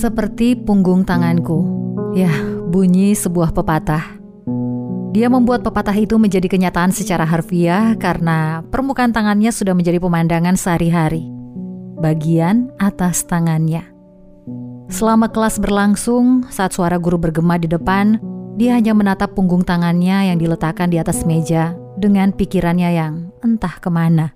Seperti 0.00 0.56
punggung 0.56 1.04
tanganku. 1.04 1.60
Ya, 2.16 2.32
bunyi 2.72 3.12
sebuah 3.12 3.52
pepatah. 3.52 4.16
Dia 5.12 5.28
membuat 5.28 5.60
pepatah 5.60 5.92
itu 5.92 6.16
menjadi 6.16 6.48
kenyataan 6.48 6.88
secara 6.88 7.28
harfiah 7.28 7.92
karena 8.00 8.64
permukaan 8.72 9.12
tangannya 9.12 9.52
sudah 9.52 9.76
menjadi 9.76 10.00
pemandangan 10.00 10.56
sehari-hari. 10.56 11.28
Bagian 12.00 12.72
atas 12.80 13.28
tangannya. 13.28 13.84
Selama 14.88 15.28
kelas 15.28 15.60
berlangsung, 15.60 16.48
saat 16.48 16.72
suara 16.72 16.96
guru 16.96 17.20
bergema 17.20 17.60
di 17.60 17.68
depan, 17.68 18.16
dia 18.56 18.80
hanya 18.80 18.96
menatap 18.96 19.36
punggung 19.36 19.68
tangannya 19.68 20.32
yang 20.32 20.40
diletakkan 20.40 20.88
di 20.88 20.96
atas 20.96 21.28
meja 21.28 21.76
dengan 22.00 22.32
pikirannya 22.32 22.88
yang 22.88 23.28
entah 23.44 23.76
ke 23.76 23.92
mana. 23.92 24.32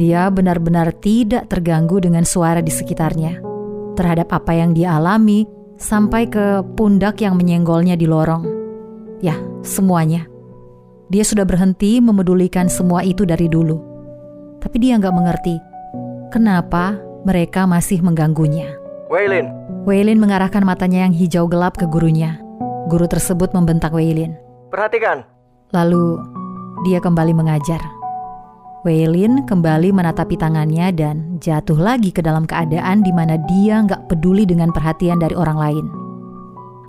Dia 0.00 0.32
benar-benar 0.32 0.96
tidak 1.04 1.52
terganggu 1.52 2.00
dengan 2.00 2.24
suara 2.24 2.64
di 2.64 2.72
sekitarnya 2.72 3.49
terhadap 3.94 4.30
apa 4.30 4.52
yang 4.54 4.74
dia 4.74 4.96
alami 4.96 5.46
sampai 5.80 6.28
ke 6.28 6.60
pundak 6.76 7.24
yang 7.24 7.40
menyenggolnya 7.40 7.96
di 7.96 8.04
lorong. 8.04 8.44
Ya, 9.24 9.36
semuanya. 9.64 10.28
Dia 11.10 11.26
sudah 11.26 11.42
berhenti 11.42 11.98
memedulikan 11.98 12.70
semua 12.70 13.02
itu 13.02 13.26
dari 13.26 13.50
dulu. 13.50 13.82
Tapi 14.60 14.76
dia 14.78 14.94
nggak 15.00 15.16
mengerti 15.16 15.56
kenapa 16.30 16.94
mereka 17.26 17.66
masih 17.66 18.00
mengganggunya. 18.00 18.76
Waylin. 19.10 19.50
Waylin 19.84 20.22
mengarahkan 20.22 20.62
matanya 20.62 21.08
yang 21.08 21.14
hijau 21.16 21.50
gelap 21.50 21.74
ke 21.74 21.84
gurunya. 21.90 22.38
Guru 22.86 23.10
tersebut 23.10 23.50
membentak 23.50 23.90
Waylin. 23.90 24.38
Perhatikan. 24.70 25.26
Lalu 25.74 26.22
dia 26.86 27.02
kembali 27.02 27.34
mengajar. 27.34 27.99
Waylin 28.80 29.44
kembali 29.44 29.92
menatapi 29.92 30.40
tangannya 30.40 30.88
dan 30.96 31.36
jatuh 31.36 31.76
lagi 31.76 32.08
ke 32.08 32.24
dalam 32.24 32.48
keadaan 32.48 33.04
di 33.04 33.12
mana 33.12 33.36
dia 33.44 33.84
nggak 33.84 34.08
peduli 34.08 34.48
dengan 34.48 34.72
perhatian 34.72 35.20
dari 35.20 35.36
orang 35.36 35.58
lain. 35.60 35.86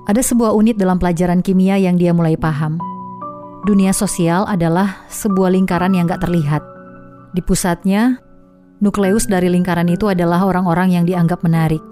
Ada 0.08 0.24
sebuah 0.24 0.56
unit 0.56 0.80
dalam 0.80 1.04
pelajaran 1.04 1.44
kimia 1.44 1.76
yang 1.76 2.00
dia 2.00 2.16
mulai 2.16 2.40
paham. 2.40 2.80
Dunia 3.68 3.92
sosial 3.92 4.48
adalah 4.48 5.04
sebuah 5.12 5.52
lingkaran 5.52 5.92
yang 5.94 6.10
gak 6.10 6.26
terlihat. 6.26 6.66
Di 7.38 7.44
pusatnya, 7.46 8.18
nukleus 8.82 9.30
dari 9.30 9.52
lingkaran 9.54 9.86
itu 9.86 10.10
adalah 10.10 10.42
orang-orang 10.48 10.98
yang 10.98 11.06
dianggap 11.06 11.46
menarik. 11.46 11.84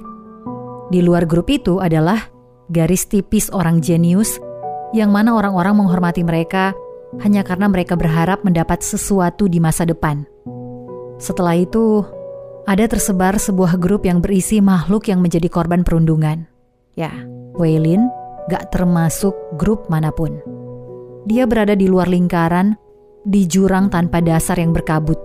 Di 0.89 1.05
luar 1.05 1.29
grup 1.29 1.51
itu 1.53 1.77
adalah 1.77 2.17
garis 2.73 3.05
tipis 3.05 3.53
orang 3.53 3.83
jenius 3.83 4.41
yang 4.95 5.13
mana 5.13 5.37
orang-orang 5.37 5.77
menghormati 5.77 6.25
mereka 6.25 6.73
hanya 7.17 7.41
karena 7.41 7.65
mereka 7.65 7.97
berharap 7.97 8.45
mendapat 8.45 8.85
sesuatu 8.85 9.49
di 9.49 9.57
masa 9.57 9.89
depan. 9.89 10.29
Setelah 11.17 11.57
itu, 11.57 12.05
ada 12.69 12.85
tersebar 12.85 13.41
sebuah 13.41 13.81
grup 13.81 14.05
yang 14.05 14.21
berisi 14.21 14.61
makhluk 14.61 15.09
yang 15.09 15.25
menjadi 15.25 15.49
korban 15.49 15.81
perundungan. 15.81 16.45
Ya, 16.93 17.09
Waylin 17.57 18.05
gak 18.53 18.69
termasuk 18.69 19.33
grup 19.57 19.89
mana 19.89 20.13
pun. 20.13 20.37
Dia 21.25 21.49
berada 21.49 21.73
di 21.73 21.89
luar 21.89 22.05
lingkaran, 22.05 22.77
di 23.25 23.49
jurang 23.49 23.89
tanpa 23.89 24.21
dasar 24.21 24.61
yang 24.61 24.71
berkabut. 24.71 25.17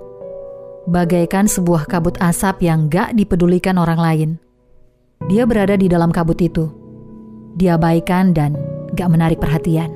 Bagaikan 0.88 1.48
sebuah 1.48 1.88
kabut 1.88 2.16
asap 2.20 2.64
yang 2.64 2.88
gak 2.88 3.12
dipedulikan 3.16 3.76
orang 3.76 4.00
lain. 4.00 4.30
Dia 5.28 5.48
berada 5.48 5.76
di 5.76 5.88
dalam 5.88 6.12
kabut 6.12 6.36
itu. 6.40 6.68
Diabaikan 7.56 8.36
dan 8.36 8.56
gak 8.92 9.08
menarik 9.08 9.40
perhatian. 9.40 9.88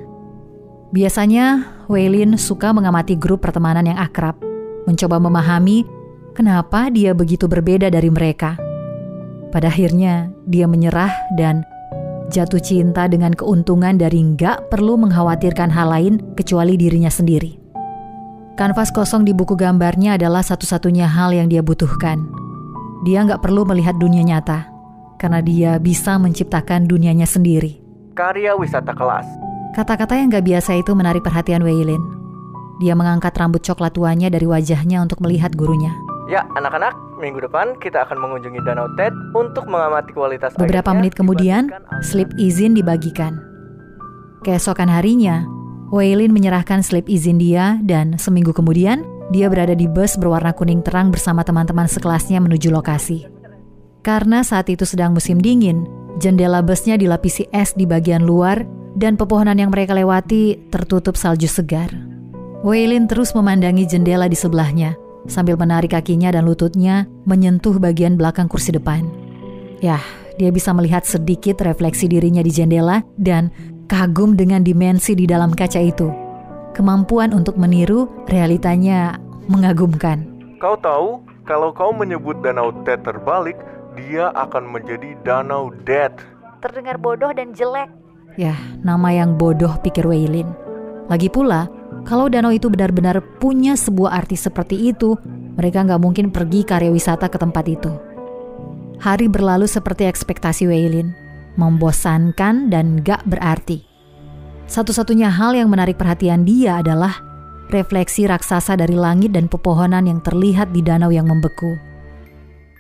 Biasanya, 0.89 1.77
Waylin 1.89 2.36
suka 2.36 2.77
mengamati 2.77 3.17
grup 3.17 3.41
pertemanan 3.41 3.89
yang 3.89 3.97
akrab, 3.97 4.36
mencoba 4.84 5.17
memahami 5.17 5.89
kenapa 6.36 6.92
dia 6.92 7.17
begitu 7.17 7.48
berbeda 7.48 7.89
dari 7.89 8.12
mereka. 8.12 8.61
Pada 9.48 9.73
akhirnya, 9.73 10.29
dia 10.45 10.68
menyerah 10.68 11.08
dan 11.40 11.64
jatuh 12.29 12.61
cinta 12.61 13.08
dengan 13.08 13.33
keuntungan 13.33 13.96
dari 13.96 14.20
nggak 14.20 14.68
perlu 14.68 15.01
mengkhawatirkan 15.01 15.73
hal 15.73 15.89
lain 15.89 16.20
kecuali 16.36 16.77
dirinya 16.77 17.08
sendiri. 17.08 17.57
Kanvas 18.61 18.92
kosong 18.92 19.24
di 19.24 19.33
buku 19.33 19.57
gambarnya 19.57 20.20
adalah 20.20 20.45
satu-satunya 20.45 21.08
hal 21.08 21.33
yang 21.33 21.48
dia 21.48 21.64
butuhkan. 21.64 22.20
Dia 23.08 23.24
nggak 23.24 23.41
perlu 23.41 23.64
melihat 23.64 23.96
dunia 23.96 24.20
nyata, 24.20 24.68
karena 25.17 25.41
dia 25.41 25.80
bisa 25.80 26.20
menciptakan 26.20 26.85
dunianya 26.85 27.24
sendiri. 27.24 27.80
Karya 28.12 28.52
wisata 28.61 28.92
kelas. 28.92 29.48
Kata-kata 29.78 30.18
yang 30.18 30.27
nggak 30.34 30.42
biasa 30.42 30.74
itu 30.74 30.90
menarik 30.90 31.22
perhatian 31.22 31.62
Waylin. 31.62 32.02
Dia 32.83 32.98
mengangkat 32.98 33.30
rambut 33.39 33.62
coklat 33.62 33.94
tuanya 33.94 34.27
dari 34.27 34.42
wajahnya 34.42 34.98
untuk 34.98 35.22
melihat 35.22 35.55
gurunya. 35.55 35.94
Ya, 36.27 36.42
anak-anak, 36.58 36.98
minggu 37.22 37.46
depan 37.46 37.78
kita 37.78 38.02
akan 38.02 38.18
mengunjungi 38.18 38.58
Danau 38.67 38.90
Ted 38.98 39.14
untuk 39.38 39.70
mengamati 39.70 40.11
kualitas 40.11 40.58
Beberapa 40.58 40.90
menit 40.90 41.14
kemudian, 41.14 41.70
slip 42.02 42.27
izin 42.42 42.74
dibagikan. 42.74 43.38
Keesokan 44.42 44.90
harinya, 44.90 45.46
Waylin 45.94 46.34
menyerahkan 46.34 46.83
slip 46.83 47.06
izin 47.06 47.38
dia 47.38 47.78
dan 47.86 48.18
seminggu 48.18 48.50
kemudian, 48.50 49.06
dia 49.30 49.46
berada 49.46 49.78
di 49.78 49.86
bus 49.86 50.18
berwarna 50.18 50.58
kuning 50.58 50.83
terang 50.83 51.14
bersama 51.14 51.46
teman-teman 51.46 51.86
sekelasnya 51.86 52.42
menuju 52.42 52.74
lokasi. 52.74 53.30
Karena 54.02 54.42
saat 54.42 54.67
itu 54.74 54.83
sedang 54.83 55.14
musim 55.14 55.38
dingin, 55.38 55.86
jendela 56.18 56.67
busnya 56.67 56.98
dilapisi 56.98 57.46
es 57.55 57.78
di 57.78 57.86
bagian 57.86 58.27
luar 58.27 58.67
dan 58.98 59.14
pepohonan 59.14 59.55
yang 59.63 59.70
mereka 59.70 59.95
lewati 59.95 60.59
tertutup 60.75 61.14
salju 61.14 61.47
segar. 61.47 61.89
Waylin 62.67 63.07
terus 63.07 63.31
memandangi 63.39 63.86
jendela 63.86 64.27
di 64.27 64.35
sebelahnya, 64.35 64.98
sambil 65.31 65.55
menarik 65.55 65.95
kakinya 65.95 66.35
dan 66.35 66.42
lututnya 66.42 67.07
menyentuh 67.23 67.79
bagian 67.79 68.19
belakang 68.19 68.51
kursi 68.51 68.75
depan. 68.75 69.07
Yah, 69.79 70.03
dia 70.42 70.51
bisa 70.51 70.75
melihat 70.75 71.07
sedikit 71.07 71.63
refleksi 71.63 72.11
dirinya 72.11 72.42
di 72.42 72.51
jendela 72.51 73.07
dan 73.14 73.55
kagum 73.86 74.35
dengan 74.35 74.67
dimensi 74.67 75.15
di 75.15 75.30
dalam 75.30 75.55
kaca 75.55 75.79
itu. 75.79 76.11
Kemampuan 76.75 77.30
untuk 77.30 77.55
meniru 77.55 78.11
realitanya 78.27 79.23
mengagumkan. 79.47 80.27
Kau 80.59 80.75
tahu, 80.75 81.23
kalau 81.47 81.70
kau 81.70 81.95
menyebut 81.95 82.42
danau 82.42 82.75
Ted 82.83 83.07
terbalik, 83.07 83.55
dia 83.95 84.35
akan 84.35 84.67
menjadi 84.75 85.15
danau 85.23 85.70
Dead. 85.86 86.11
Terdengar 86.59 86.98
bodoh 86.98 87.30
dan 87.30 87.55
jelek. 87.55 88.08
Ya, 88.38 88.54
nama 88.86 89.10
yang 89.10 89.34
bodoh 89.34 89.82
pikir 89.82 90.06
Waylin. 90.06 90.46
Lagi 91.10 91.26
pula, 91.26 91.66
kalau 92.06 92.30
danau 92.30 92.54
itu 92.54 92.70
benar-benar 92.70 93.18
punya 93.42 93.74
sebuah 93.74 94.14
arti 94.14 94.38
seperti 94.38 94.94
itu, 94.94 95.18
mereka 95.58 95.82
nggak 95.82 95.98
mungkin 95.98 96.30
pergi 96.30 96.62
karya 96.62 96.94
wisata 96.94 97.26
ke 97.26 97.34
tempat 97.34 97.66
itu. 97.66 97.90
Hari 99.02 99.26
berlalu 99.26 99.66
seperti 99.66 100.06
ekspektasi 100.06 100.70
Waylin, 100.70 101.10
membosankan 101.58 102.70
dan 102.70 103.02
gak 103.02 103.26
berarti. 103.26 103.82
Satu-satunya 104.70 105.34
hal 105.34 105.58
yang 105.58 105.66
menarik 105.66 105.98
perhatian 105.98 106.46
dia 106.46 106.78
adalah 106.78 107.18
refleksi 107.74 108.30
raksasa 108.30 108.78
dari 108.78 108.94
langit 108.94 109.34
dan 109.34 109.50
pepohonan 109.50 110.06
yang 110.06 110.22
terlihat 110.22 110.70
di 110.70 110.78
danau 110.78 111.10
yang 111.10 111.26
membeku. 111.26 111.74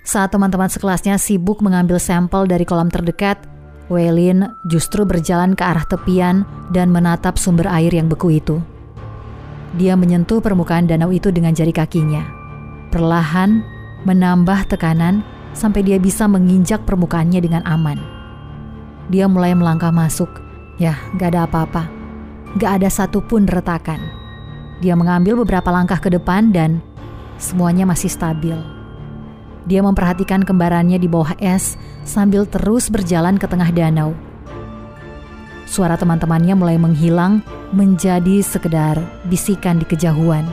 Saat 0.06 0.30
teman-teman 0.30 0.70
sekelasnya 0.70 1.18
sibuk 1.18 1.58
mengambil 1.66 1.98
sampel 1.98 2.46
dari 2.46 2.62
kolam 2.62 2.94
terdekat, 2.94 3.57
Waylin 3.88 4.52
justru 4.68 5.08
berjalan 5.08 5.56
ke 5.56 5.64
arah 5.64 5.84
tepian 5.88 6.44
dan 6.68 6.92
menatap 6.92 7.40
sumber 7.40 7.64
air 7.72 7.88
yang 7.88 8.08
beku 8.08 8.36
itu. 8.36 8.60
Dia 9.80 9.96
menyentuh 9.96 10.40
permukaan 10.44 10.88
danau 10.88 11.12
itu 11.12 11.32
dengan 11.32 11.56
jari 11.56 11.72
kakinya. 11.72 12.24
Perlahan 12.92 13.64
menambah 14.04 14.68
tekanan 14.68 15.24
sampai 15.56 15.84
dia 15.84 15.96
bisa 15.96 16.28
menginjak 16.28 16.84
permukaannya 16.84 17.40
dengan 17.40 17.64
aman. 17.64 18.00
Dia 19.08 19.24
mulai 19.24 19.56
melangkah 19.56 19.92
masuk. 19.92 20.28
Ya, 20.76 21.00
gak 21.16 21.34
ada 21.34 21.48
apa-apa. 21.48 21.88
Gak 22.60 22.80
ada 22.80 22.88
satupun 22.92 23.48
retakan. 23.48 24.00
Dia 24.84 24.94
mengambil 24.94 25.42
beberapa 25.42 25.72
langkah 25.72 25.98
ke 25.98 26.12
depan 26.12 26.52
dan 26.54 26.84
semuanya 27.40 27.88
masih 27.88 28.12
stabil. 28.12 28.77
Dia 29.68 29.84
memperhatikan 29.84 30.48
kembarannya 30.48 30.96
di 30.96 31.04
bawah 31.04 31.36
es 31.36 31.76
sambil 32.08 32.48
terus 32.48 32.88
berjalan 32.88 33.36
ke 33.36 33.44
tengah 33.44 33.68
danau. 33.68 34.16
Suara 35.68 36.00
teman-temannya 36.00 36.56
mulai 36.56 36.80
menghilang 36.80 37.44
menjadi 37.76 38.40
sekedar 38.40 38.96
bisikan 39.28 39.76
di 39.76 39.84
kejauhan. 39.84 40.48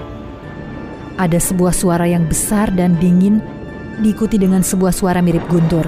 Ada 1.15 1.39
sebuah 1.39 1.71
suara 1.71 2.03
yang 2.03 2.27
besar 2.27 2.67
dan 2.75 2.99
dingin 2.99 3.39
diikuti 4.03 4.35
dengan 4.35 4.59
sebuah 4.59 4.91
suara 4.91 5.23
mirip 5.23 5.47
guntur. 5.47 5.87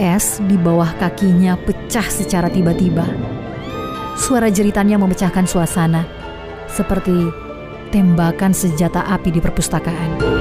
Es 0.00 0.40
di 0.40 0.56
bawah 0.56 0.96
kakinya 0.96 1.60
pecah 1.60 2.08
secara 2.08 2.48
tiba-tiba. 2.48 3.04
Suara 4.16 4.48
jeritannya 4.48 4.96
memecahkan 4.96 5.44
suasana, 5.44 6.08
seperti 6.72 7.28
tembakan 7.92 8.56
senjata 8.56 9.04
api 9.12 9.28
di 9.28 9.40
perpustakaan. 9.44 10.33